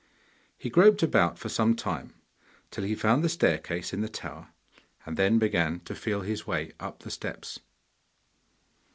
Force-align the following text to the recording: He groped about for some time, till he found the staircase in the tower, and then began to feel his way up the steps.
He 0.57 0.71
groped 0.71 1.03
about 1.03 1.37
for 1.37 1.47
some 1.49 1.75
time, 1.75 2.15
till 2.71 2.83
he 2.83 2.95
found 2.95 3.23
the 3.23 3.29
staircase 3.29 3.93
in 3.93 4.01
the 4.01 4.09
tower, 4.09 4.47
and 5.05 5.15
then 5.15 5.37
began 5.37 5.81
to 5.81 5.93
feel 5.93 6.21
his 6.21 6.47
way 6.47 6.71
up 6.79 7.01
the 7.01 7.11
steps. 7.11 7.59